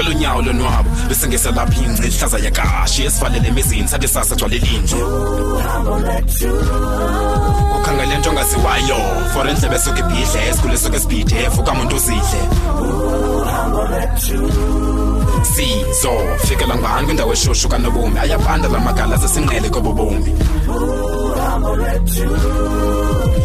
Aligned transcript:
kwalonyawo 0.00 0.40
lonwabo 0.42 0.88
bese 1.08 1.28
ngesalapha 1.28 1.76
ingci 1.84 2.02
ihlaza 2.08 2.38
yakashi 2.38 3.02
esivalele 3.04 3.48
emizini 3.48 3.88
sathi 3.88 4.08
sasa 4.08 4.34
gcwale 4.36 4.58
linje 4.58 4.96
ukhangele 7.80 8.14
nto 8.18 8.30
ongaziwayo 8.30 8.98
for 9.32 9.48
endlebe 9.48 9.76
esuke 9.76 10.00
ibhidle 10.00 10.48
esikhule 10.48 10.74
esuke 10.74 10.96
esibhidef 10.96 11.58
ukamuntu 11.58 11.96
uzidle 11.96 12.40
sizo 15.52 16.12
fikela 16.48 16.74
ngubani 16.74 17.04
kwindawo 17.06 17.32
eshushu 17.32 17.68
kanobomi 17.68 18.18
ayabanda 18.18 18.68
la 18.68 18.78
magala 18.80 19.16
zesinqele 19.16 19.68
kobobomi 19.70 20.32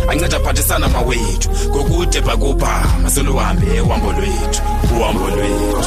anceda 0.09 0.37
aphathisana 0.37 0.87
mawethu 0.87 1.49
ngokude 1.69 2.21
bhakubha 2.21 2.94
asoluhambe 3.07 3.69
uhambo 3.85 4.09
lwethu 4.17 4.61
uhambo 4.97 5.25
lwethu 5.29 5.85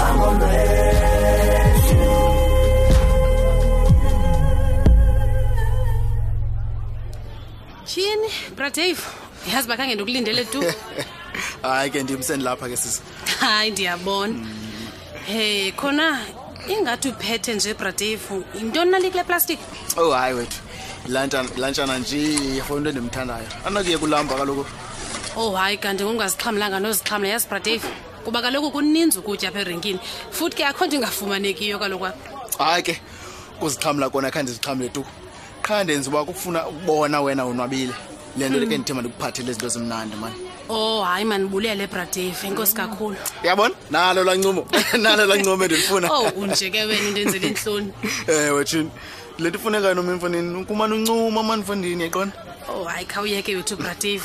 tyhini 7.84 8.28
bradave 8.56 9.02
yazi 9.52 9.66
bakhange 9.70 9.95
ndikulindele 9.96 10.42
tu 10.52 10.60
hayi 11.66 11.90
ke 11.95 11.98
ndimseni 12.06 12.42
lapha 12.46 12.66
ke 12.70 12.76
sisi 12.82 13.02
hayi 13.42 13.70
ndiyabona 13.74 14.38
hey 15.30 15.73
khona 15.80 16.09
ingathi 16.74 17.09
uphethe 17.12 17.50
nje 17.56 17.70
bradave 17.80 18.18
yintoni 18.54 18.90
nalikule 18.92 19.24
plastic 19.28 19.59
oh 19.98 20.10
hayi 20.14 20.32
wethu 20.38 20.59
lantshana 21.59 21.95
nje 21.98 22.23
yafo 22.59 22.76
into 22.78 22.88
endimthandayo 22.92 23.48
anakuye 23.66 23.98
kulamba 23.98 24.34
kaloku 24.38 24.64
oh 25.38 25.51
hayi 25.55 25.77
kanti 25.78 26.02
ngokungazixhamlanga 26.05 26.80
nozixhamla 26.83 27.28
yes 27.28 27.46
bradave 27.48 27.87
kuba 28.27 28.43
kaloku 28.43 28.71
kuninzi 28.74 29.18
ukutya 29.23 29.49
apha 29.54 29.60
erenkini 29.62 30.01
futhi 30.35 30.57
ke 30.59 30.65
akho 30.66 30.87
ndingafumanekiyo 30.90 31.79
kaloku 31.79 32.07
apha 32.07 32.30
hayi 32.59 32.82
ke 32.82 32.95
kuzixhamla 33.62 34.10
kona 34.10 34.30
khandi 34.35 34.51
ndizixhamle 34.51 34.88
tu 34.90 35.04
qha 35.62 35.85
ndenza 35.87 36.10
uba 36.10 36.24
kufuna 36.27 36.66
ukubona 36.66 37.21
wena 37.23 37.46
unwabile 37.46 37.93
le 38.37 38.49
nto 38.51 38.59
leke 38.59 38.74
hmm. 38.74 38.82
ndithe 38.82 38.93
mandikuphathele 38.99 39.52
zinto 39.54 39.68
zimnandi 39.68 40.16
mani 40.18 40.35
oh 40.68 41.02
hayi 41.07 41.24
mandibulele 41.24 41.87
bradave 41.87 42.34
inkosi 42.46 42.74
hmm. 42.74 42.88
kakhulu 42.90 43.16
uyabona 43.43 43.74
nalo 43.90 44.24
lancumo 44.24 44.66
nalo 45.02 45.27
lancumo 45.27 45.55
endilifuna 45.65 46.10
oh 46.12 46.29
unje 46.37 46.66
ke 46.74 46.82
wena 46.84 47.10
ndenzela 47.15 47.46
intloni 47.49 47.93
ewe 48.27 48.65
tshini 48.65 48.90
le 49.38 49.49
nto 49.49 49.59
ifunekayo 49.59 49.95
noma 49.95 50.12
emfaneni 50.18 50.65
kumane 50.66 50.95
uncuma 50.99 51.40
amanifondini 51.40 52.02
yaqona 52.10 52.32
oh, 52.69 52.85
hayi 52.85 53.07
khawuyeke 53.07 53.57
wethu 53.57 53.77
brateve 53.77 54.24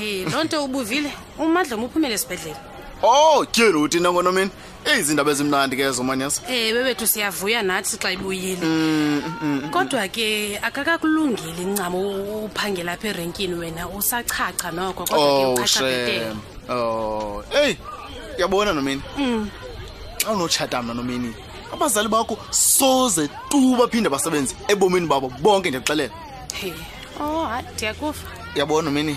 hey, 0.00 0.24
loo 0.24 0.44
nto 0.44 0.64
ubuvile 0.64 1.10
umandla 1.38 1.76
umuphumele 1.76 2.14
esibhedlele 2.14 2.56
o 3.02 3.08
oh, 3.38 3.46
tyheli 3.46 3.78
uthi 3.84 4.00
nangonomini 4.00 4.50
eyizindaba 4.84 5.30
ezimnandi 5.30 5.74
ke 5.76 5.86
zomanyasa 5.92 6.42
e 6.48 6.52
eh, 6.52 6.62
hey, 6.62 6.68
bebethu 6.74 7.06
siyavuya 7.06 7.62
nathi 7.62 7.96
xa 7.98 8.12
ibuyile 8.12 8.66
mm, 8.66 9.22
mm, 9.26 9.32
mm. 9.42 9.60
mm. 9.62 9.70
kodwa 9.70 10.08
ke 10.08 10.58
akakakulungile 10.62 11.62
incamo 11.62 11.98
uphangela 12.44 12.92
apha 12.92 13.08
erenkini 13.08 13.54
wena 13.54 13.88
usachacha 13.88 14.70
noko 14.72 15.04
kodwa 15.06 15.26
o 15.48 15.54
oh, 16.70 16.72
oh, 16.72 17.44
eyi 17.62 17.78
yabona 18.38 18.72
nomini 18.72 19.02
mm. 19.18 19.48
xa 20.18 20.30
mm. 20.30 20.36
unotshata 20.36 20.82
mna 20.82 20.94
nomini 20.94 21.34
abazali 21.72 22.08
bakho 22.08 22.38
soze 22.50 23.28
tuba 23.48 23.88
phinde 23.88 24.08
basebenzi 24.08 24.56
ebomini 24.68 25.06
babo 25.06 25.28
bonke 25.28 25.68
ndiyakuxelela 25.68 26.10
hey. 26.60 26.72
oh 27.20 27.44
hayi 27.46 27.64
ndiyakuva 27.74 28.14
uyabona 28.54 28.90
mini 28.90 29.16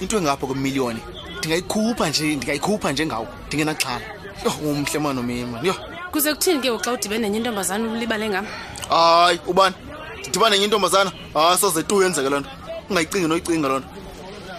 into 0.00 0.16
engapha 0.18 0.46
kwemiliyoni 0.46 1.00
ndingayikhupha 1.38 2.04
nje 2.10 2.36
ndingayikhupha 2.36 2.92
njengawo 2.92 3.26
ndingenaxhala 3.46 4.02
yho 4.44 4.50
umhle 4.68 4.98
manomima 5.00 5.58
yho 5.62 5.74
kuze 6.12 6.34
kuthini 6.34 6.60
ke 6.60 6.68
xa 6.84 6.92
udibene 6.92 7.22
nenye 7.28 7.38
intombazana 7.38 7.88
ulibale 7.88 8.28
ngam 8.28 8.46
hayi 8.90 9.38
ubani 9.46 9.76
ndidibane 10.20 10.54
nenye 10.56 10.64
intombazana 10.66 11.10
hayi 11.34 11.58
soze 11.58 11.82
tu 11.82 12.02
yenzeke 12.02 12.28
loo 12.30 12.40
nto 12.40 12.50
ungayicingi 12.90 13.28
noyicinga 13.28 13.68
loo 13.68 13.78
nto 13.80 13.88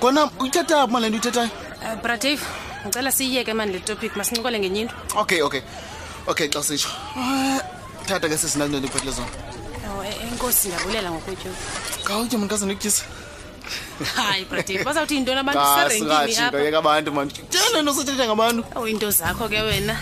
kona 0.01 0.21
uyithetha 0.41 0.88
phi 0.88 0.91
mali 0.93 1.05
nto 1.07 1.15
uyithethayo 1.15 1.49
uh, 1.49 1.83
eh, 1.85 1.95
bradave 2.03 2.43
ndicela 2.83 3.11
siyiyeke 3.11 3.53
mani 3.53 3.73
le 3.73 3.79
topic 3.79 4.15
masincokole 4.17 4.59
ngenye 4.59 4.81
into 4.81 4.95
okay 5.21 5.41
okay 5.41 5.61
okay 6.27 6.47
xa 6.49 6.63
sitsho 6.63 6.89
uh, 7.17 7.59
thatha 8.07 8.27
ke 8.29 8.38
sesinanto 8.38 8.79
ndikuphathele 8.79 9.11
zona 9.17 9.29
Oh, 9.89 10.03
eh, 10.05 10.13
enkosi 10.23 10.67
ndiyabulela 10.69 11.09
ngokutyuba 11.11 11.57
kawutye 12.05 12.38
mandi 12.38 12.51
kazandikutyisa 12.53 13.01
hayi 14.16 14.45
bradi 14.45 14.73
bazawuthi 14.85 15.16
yintoni 15.17 15.39
abantu 15.41 15.66
serenkiniyekabantu 15.75 17.09
manditshona 17.17 17.79
nosathetha 17.81 18.23
ngabantu 18.29 18.61
oh, 18.77 18.85
into 18.91 19.09
zakho 19.17 19.45
ke 19.51 19.59
wena 19.67 19.95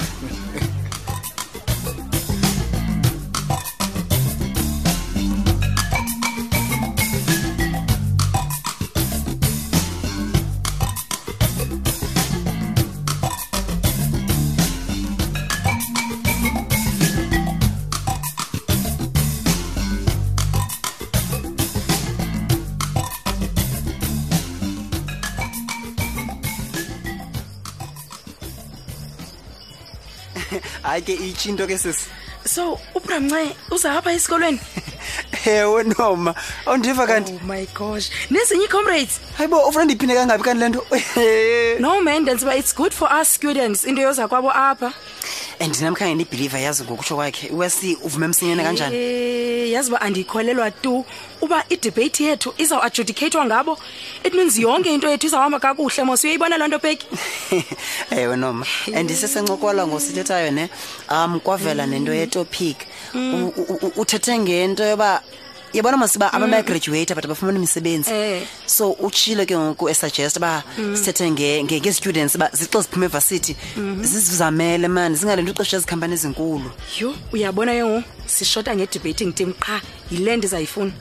hayi 30.88 31.04
ke 31.04 31.14
itshi 31.28 31.52
into 31.52 31.68
ke 31.70 31.76
sisi 31.84 32.08
so 32.56 32.64
uza 32.98 33.18
uzahapha 33.76 34.16
esikolweni 34.18 34.64
ewe 35.48 35.84
noma 35.84 36.36
undiva 36.74 37.04
oh, 37.04 37.08
kanti 37.08 37.34
oh 37.34 37.40
my 37.48 37.66
gosh 37.74 38.10
nezinye 38.32 38.64
ii-comrades 38.66 39.20
bo 39.50 39.58
ufuna 39.60 39.84
ndiyiphinde 39.86 40.16
kangabi 40.16 40.44
kanti 40.44 40.60
le 40.60 40.70
nto 40.70 40.86
no 41.82 42.02
man 42.02 42.30
uba 42.42 42.56
it's 42.56 42.74
good 42.76 42.94
for 42.94 43.10
us 43.22 43.34
students 43.34 43.86
into 43.86 44.02
yoza 44.02 44.28
kwabo 44.28 44.52
apha 44.52 44.94
and 45.60 45.76
namkhanye 45.82 46.16
ndibhiliva 46.16 46.60
yazi 46.60 46.84
ngokutsho 46.84 47.16
kwakhe 47.16 47.50
wesi 47.54 47.98
uvume 48.04 48.28
msinyane 48.28 48.64
kanjani 48.64 48.96
hey, 48.96 49.64
eh, 49.64 49.72
yazi 49.72 49.90
uba 49.92 50.02
andiyikholelwa 50.02 50.72
tu 50.72 51.06
uba 51.42 51.64
idebeythi 51.70 52.24
yethu 52.24 52.54
izawuadjudicathwa 52.58 53.46
ngabo 53.46 53.80
it 54.24 54.34
means 54.34 54.58
yonke 54.58 54.94
into 54.94 55.10
yethu 55.10 55.28
izawuhamba 55.28 55.60
kakuhle 55.60 56.04
mos 56.04 56.24
uyayibona 56.24 56.58
loo 56.58 56.68
nto 56.68 56.80
peki 56.80 57.08
ewe 58.12 58.36
noma 58.36 58.66
and 58.96 59.10
sisencokola 59.12 59.88
ngosithethayo 59.88 60.52
ne 60.52 60.70
um 61.12 61.40
kwavela 61.40 61.86
nento 61.88 62.14
yetopic 62.14 62.78
uthethe 63.98 64.40
ngento 64.40 64.84
yoba 64.86 65.24
yabona 65.74 65.98
masiba 65.98 66.30
abantu 66.34 66.52
bayagraduate 66.52 67.14
mm. 67.14 67.16
but 67.16 67.26
bafumana 67.28 67.58
imisebenzi 67.58 68.12
eh. 68.12 68.44
so 68.66 68.92
utshile 68.94 69.46
ke 69.46 69.54
ngoku 69.58 69.90
esuggest 69.90 70.38
uba 70.38 70.64
mm. 70.78 70.96
sithethe 70.98 71.32
ngee-students 71.66 72.36
uba 72.36 72.50
zixa 72.54 72.82
ziphuma 72.82 73.06
evasithi 73.06 73.56
mm-hmm. 73.78 74.04
zizizamele 74.04 74.88
mani 74.88 75.16
zingalento 75.16 75.52
ixesha 75.54 75.78
ezikhampani 75.78 76.14
ezinkulu 76.16 76.72
yho 77.00 77.12
uyabona 77.34 77.72
ke 77.74 77.84
ngoku 77.84 78.04
sishota 78.26 78.76
ngedebating 78.76 79.34
team 79.34 79.54
qha 79.54 79.82
yile 80.12 80.38
nto 80.38 80.48
izayifuna 80.48 80.92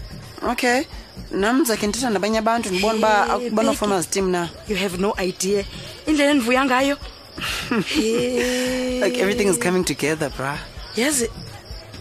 okay 0.51 0.83
nam 1.31 1.65
zakhe 1.65 1.87
ndithetha 1.87 2.11
nabanye 2.11 2.39
abantu 2.39 2.71
ndibona 2.71 2.95
uba 2.95 3.39
banoo 3.53 4.03
team 4.03 4.31
na 4.31 4.49
you 4.69 4.77
have 4.77 4.97
no 4.99 5.15
idea 5.23 5.65
indlela 6.07 6.31
endivuya 6.31 6.65
ngayo 6.65 6.97
like 9.05 9.19
everything 9.21 9.49
is 9.49 9.59
coming 9.59 9.85
together 9.85 10.31
bra 10.31 10.59
Yes, 10.97 11.25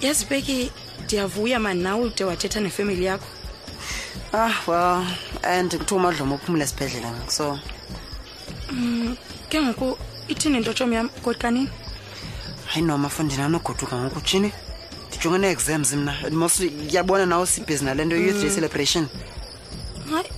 yes, 0.02 0.24
Becky. 0.24 0.72
ndiyavuya 1.05 1.59
mani 1.59 1.83
nawe 1.83 2.03
ude 2.05 2.23
wathetha 2.23 2.59
nefemeli 2.59 3.05
yakho 3.05 3.27
ah 4.33 4.55
well 4.67 5.03
and 5.43 5.43
andikuthiwa 5.61 5.99
umadloma 6.01 6.35
uphumle 6.35 6.63
esibhedlele 6.66 7.07
so 7.29 7.59
um 8.72 9.16
ke 9.49 9.61
ngoku 9.61 9.97
ithini 10.28 10.57
into 10.57 10.73
tshomi 10.73 10.96
yam 10.96 11.09
kodkanini 11.23 11.69
hayi 12.66 12.85
noma 12.85 13.09
fundinanogoduka 13.09 13.96
ngoku 13.96 14.22
tshini 14.22 14.52
ndijonge 15.07 15.37
nee-exams 15.37 15.93
mna 15.93 16.13
most 16.31 16.59
yabona 16.91 17.25
nawo 17.25 17.46
sibhizi 17.46 17.85
nale 17.85 18.05
nto 18.05 18.16
youth 18.17 18.37
day 18.41 18.49
mm. 18.49 18.55
celebration 18.55 19.08
hayi 20.11 20.29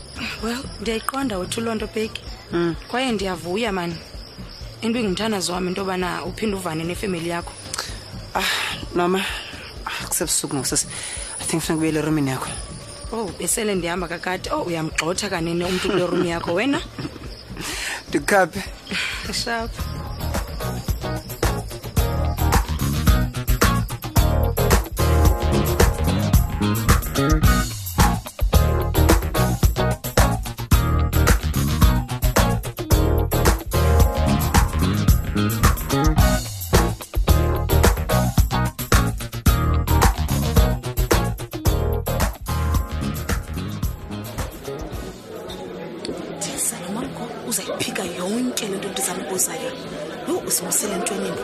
well 0.44 0.60
ndiyayiqonda 0.82 1.38
wethu 1.38 1.62
loo 1.62 1.76
nto 1.76 1.88
bheki 1.88 2.22
mm. 2.52 2.76
kwaye 2.88 3.12
ndiyavuya 3.12 3.72
mani 3.72 3.96
into 4.82 5.00
ingumthanazo 5.00 5.54
wam 5.54 5.68
into 5.68 5.82
yobana 5.82 6.26
uphinde 6.26 6.56
uvane 6.58 6.84
nefemeli 6.84 7.30
yakho 7.30 7.52
ah 8.36 8.48
noma 8.96 9.26
kusebusuku 10.26 10.56
ngosisi 10.58 10.88
i 11.42 11.46
think 11.48 11.62
funeka 11.64 11.78
ubuyele 11.78 12.00
erumini 12.02 12.30
yakho 12.34 12.50
ow 13.14 13.26
oh, 13.26 13.32
besele 13.40 13.76
ndihamba 13.78 14.08
kakade 14.10 14.50
ow 14.50 14.62
oh, 14.62 14.64
uyamgxotha 14.68 15.30
kanini 15.30 15.64
umntu 15.70 15.86
kule 15.90 16.06
rumi 16.10 16.30
yakho 16.34 16.52
wena 16.58 16.80
ndikhaphe 18.10 18.62
shapha 19.34 20.07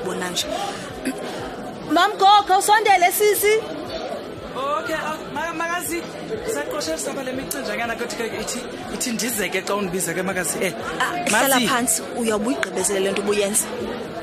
ukubona 0.03 0.29
nje 0.29 0.45
mamgogo 1.91 2.57
usondele 2.59 3.11
sisi 3.11 3.55
okay 4.55 4.95
ah, 5.45 5.53
makazi 5.53 6.01
saqoshe 6.53 6.97
saba 6.97 7.23
le 7.23 7.31
micinjanyana 7.31 7.95
kodwa 7.95 8.27
ke 8.29 8.41
ithi 8.95 9.11
ndizeke 9.11 9.59
xa 9.67 9.75
undibize 9.75 10.11
ke 10.13 10.21
makazi 10.23 10.57
eh 10.61 10.73
ah, 10.99 11.29
hlala 11.29 11.57
phansi 11.69 12.01
uyawubuyigqibezele 12.19 12.99
le 13.03 13.11
nto 13.11 13.21
ubuyenza 13.21 13.65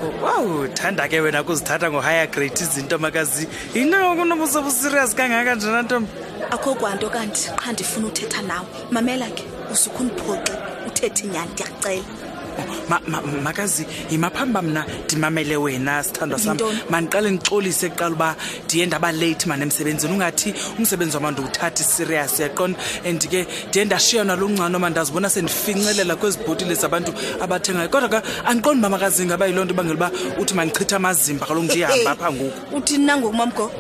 oh, 0.03 0.13
wow 0.25 0.69
thanda 0.79 1.09
ke 1.09 1.21
wena 1.21 1.43
kuzithatha 1.43 1.87
ngo 1.91 2.01
grade 2.33 2.59
izinto 2.63 2.99
makazi 2.99 3.47
yinako 3.75 4.17
kunobusebuserious 4.17 5.15
kangaka 5.15 5.55
njena 5.55 5.83
ntombi 5.83 6.09
akho 6.51 6.75
kwanto 6.75 7.09
kanti 7.11 7.51
qha 7.63 7.73
ndifuna 7.73 8.07
uthetha 8.09 8.43
nawe 8.43 8.67
mamela 8.91 9.27
ke 9.37 9.45
usukho 9.73 10.01
undiphoxe 10.03 10.53
uthethe 10.89 11.23
nyani 11.33 11.51
ndiyacela 11.55 12.20
ngoko 12.61 13.27
makazi 13.43 13.87
yimaphambi 14.11 14.59
mna 14.63 14.85
ndimamele 15.05 15.57
wena 15.57 16.03
sithandwa 16.03 16.39
sam 16.39 16.57
mandiqale 16.91 17.31
ndixolise 17.31 17.89
kuqala 17.93 18.15
uba 18.15 18.31
ndiye 18.67 18.87
ndabaleithi 18.87 19.49
mani 19.49 19.63
emsebenzini 19.65 20.13
ungathi 20.13 20.53
umsebenzi 20.79 21.17
wama 21.17 21.31
ndiwuthatha 21.33 21.81
isirias 21.85 22.41
yaqonda 22.41 22.79
and 23.07 23.21
ke 23.31 23.47
ndiye 23.71 23.85
ndashiya 23.85 24.25
nalo 24.25 24.49
ncano 24.49 24.79
ma 24.79 24.89
ndazibona 24.91 25.29
sendifincelela 25.31 26.17
kwezibhotile 26.17 26.75
zabantu 26.75 27.13
abathengayo 27.41 27.89
kodwa 27.89 28.09
ke 28.09 28.19
andiqondi 28.47 28.81
uba 28.81 28.89
makazi 28.89 29.23
ngaba 29.27 29.47
yiloo 29.47 29.65
nto 29.65 29.75
ubangela 29.75 29.97
uba 29.99 30.09
uthi 30.41 30.55
mandichitha 30.55 30.97
amazimba 30.97 31.47
kaloku 31.47 31.65
ndihamba 31.65 32.11
apha 32.13 32.29
ngoku 32.33 32.77
uthi 32.77 32.99
nangoku 32.99 33.35
mamgo 33.37 33.67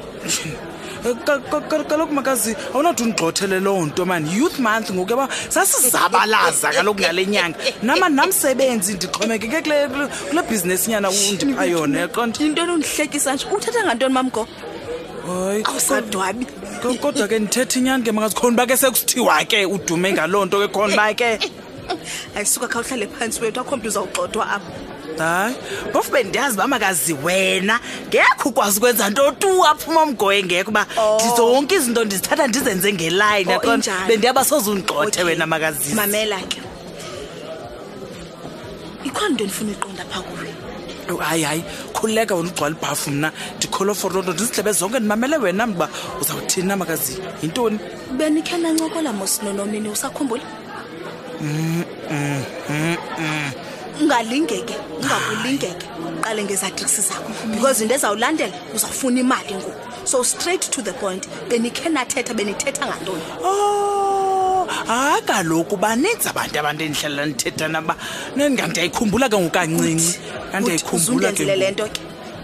kaloku 1.88 2.14
makazi 2.14 2.56
awunothi 2.75 3.02
undigxothele 3.02 3.61
loo 3.61 3.87
nto 3.87 4.05
mani 4.06 4.37
youth 4.38 4.58
month 4.58 4.91
ngoku 4.91 5.11
yaba 5.11 5.29
sasizabalaza 5.49 6.70
kaloku 6.73 7.00
ngale 7.00 7.26
nyanga 7.26 7.56
namanamsebenzi 7.82 8.94
ndixhomekeke 8.94 9.62
kule 9.62 10.08
bhizinesi 10.49 10.91
nyana 10.91 11.08
undipha 11.11 11.64
yona 11.64 11.99
yaqondayintoni 12.06 12.73
undihlekisa 12.73 13.35
nje 13.35 13.47
uthetha 13.56 13.81
ngantoni 13.87 14.14
mamgo 14.14 14.49
hayi 15.26 15.62
awusadwabi 15.67 16.47
kodwa 17.02 17.29
ke 17.29 17.38
ndithetha 17.38 17.79
inyani 17.79 18.05
ke 18.05 18.12
makazi 18.12 18.37
khona 18.38 18.55
uba 18.56 18.64
ke 18.67 18.76
sekusithiwa 18.76 19.44
ke 19.50 19.64
udume 19.67 20.12
ngaloo 20.12 20.44
nto 20.44 20.58
ke 20.61 20.69
khona 20.75 20.94
uba 20.94 21.14
ke 21.14 21.38
ayisuka 22.37 22.69
khawuhlale 22.69 23.06
phantsi 23.19 23.41
wethu 23.43 23.61
akho 23.61 23.76
mntu 23.76 23.88
uzawugxodwa 23.88 24.44
apha 24.52 24.69
hayi 25.19 25.55
bofu 25.95 26.12
bendiyazi 26.15 26.55
uba 26.55 26.67
makazi 26.67 27.12
wena 27.25 27.81
ngekho 28.09 28.49
ukwazi 28.49 28.79
ukwenza 28.79 29.11
nto 29.11 29.33
tu 29.33 29.67
aphuma 29.67 30.03
umgoye 30.03 30.43
ngeko 30.43 30.71
uba 30.71 30.87
ndizonke 31.21 31.75
oh. 31.75 31.79
izinto 31.79 32.05
ndizithatha 32.05 32.47
ndizenze 32.47 32.93
ngelayini 32.93 33.55
oh, 33.55 33.79
bendiyaba 34.09 34.45
sozundigxothe 34.45 35.23
wena 35.23 35.47
makazi 35.47 35.95
mamela 35.95 36.37
ke 36.49 36.61
ikho 39.05 39.29
nto 39.29 39.45
endifuna 39.45 39.71
uqonda 39.73 40.05
pha 40.05 40.21
kuyo 40.23 41.17
hayi 41.19 41.43
hayi 41.43 41.65
khululeka 41.93 42.35
wena 42.35 42.49
ugcwala 42.49 42.77
ibhafu 42.79 43.11
mna 43.11 43.33
ndikholo 43.57 43.95
for 43.95 44.12
loo 44.12 44.23
nto 44.23 44.33
ndizihlebe 44.33 44.73
zonke 44.73 44.99
ndimamele 44.99 45.37
wena 45.37 45.67
mntu 45.67 45.77
uba 45.77 45.89
uzawuthini 46.21 46.69
na 46.69 46.77
makazi 46.77 47.19
yintoni 47.43 47.79
benikhe 48.17 48.57
nancokolamosinonomini 48.59 49.89
usakhumbula 49.89 50.43
Mm, 51.43 51.83
mm, 52.11 52.43
mm, 52.69 52.97
mm 53.19 53.60
ungalingeke 54.02 54.75
ungakulingeke 55.02 55.87
uqale 56.19 56.44
ngezatrisi 56.44 57.02
zakho 57.08 57.32
because 57.52 57.81
into 57.82 57.94
ezawulandela 57.94 58.52
uzawufuna 58.76 59.20
imali 59.20 59.55
ngoku 59.61 59.73
so 60.11 60.23
straight 60.25 60.61
to 60.70 60.82
the 60.82 60.93
point 60.93 61.26
benikhe 61.49 61.88
nathetha 61.93 62.35
benithetha 62.35 62.87
ngantoni 62.87 63.23
oh, 63.44 64.64
hayi 64.88 65.23
kaloku 65.23 65.76
baninzi 65.76 66.29
abantu 66.29 66.56
abantu 66.61 66.82
endihlala 66.85 67.26
ndithetha 67.26 67.69
naba 67.69 67.94
nendikanti 68.37 68.79
ayikhumbula 68.81 69.29
ke 69.32 69.37
ngokancinci 69.38 70.11
andiyayikhumbula 70.55 71.32
ke 71.37 71.44
le 71.44 71.70
nto 71.70 71.87
ke 71.94 72.00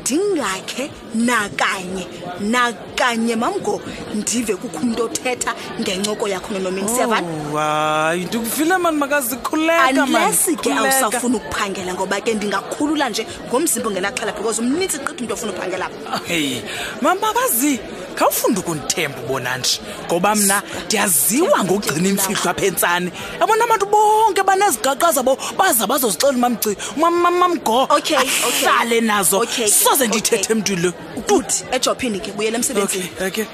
ndingakhe 0.07 0.91
nakanye 1.15 2.07
nakanye 2.41 3.35
mamgo 3.37 3.81
ndive 4.15 4.55
kukho 4.55 4.79
umntu 4.79 5.03
othetha 5.07 5.51
ngencoko 5.83 6.29
yakho 6.31 6.55
nonomini 6.55 6.87
sevanhayi 6.97 8.23
oh, 8.23 8.27
ndikufile 8.31 8.77
mani 8.79 8.99
makazikhulekaunlesi 9.03 10.55
ke 10.63 10.71
awusafuna 10.73 11.37
ukuphangela 11.43 11.91
ngoba 11.99 12.23
ke 12.23 12.35
ndingakhulula 12.39 13.11
nje 13.11 13.27
ngomzimba 13.51 13.89
ongenaxhala 13.91 14.31
because 14.33 14.61
umnintsi 14.63 14.99
qitha 15.03 15.19
umntu 15.19 15.35
ofuna 15.35 15.53
uphangela 15.59 15.91
hey 16.31 16.63
mam 17.03 17.19
makazi 17.19 17.81
khawufunda 18.17 18.59
ukundithemba 18.61 19.19
ubona 19.23 19.57
nje 19.59 19.81
ngoba 20.07 20.31
mna 20.41 20.63
ndiyaziwa 20.87 21.57
ngokugcina 21.65 22.09
imfihlo 22.13 22.49
apha 22.53 22.63
entsane 22.69 23.09
yabona 23.41 23.63
abantu 23.67 23.87
bonke 23.93 24.43
banezigaqa 24.49 25.09
zabo 25.17 25.33
baza 25.59 25.85
bazozixela 25.91 26.35
umamci 26.41 26.73
umamamgo 26.97 27.79
ahlale 27.95 28.99
nazo 29.09 29.37
soze 29.85 30.05
ndiyithethe 30.09 30.49
emntwini 30.55 30.83
lo 30.85 30.91
tuthi 31.29 31.57
ejophini 31.75 32.19
ke 32.25 32.31
buyela 32.37 32.57
emsebenzini 32.59 33.07
okay 33.27 33.47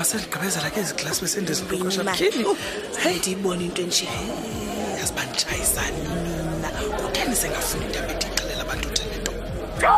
masendigqibezela 0.00 0.68
ke 0.74 0.78
eziglasi 0.82 1.20
besendizindibona 1.24 3.62
into 3.66 3.80
enje 3.86 4.06
yazibanditshayisani 4.98 5.98
mina 6.50 6.68
kutheni 7.02 7.36
sengafuni 7.40 7.84
indaba 7.86 8.08
endiyixelela 8.12 8.62
abantu 8.66 8.86
thelento 8.96 9.32
go 9.82 9.96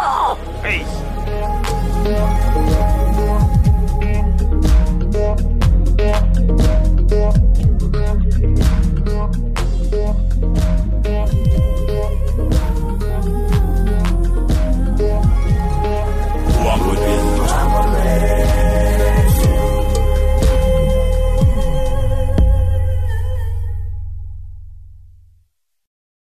heyi 0.62 0.94